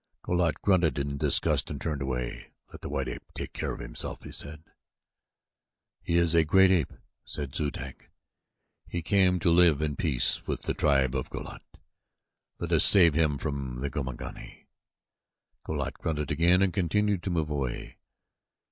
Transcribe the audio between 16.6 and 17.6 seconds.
and continued to move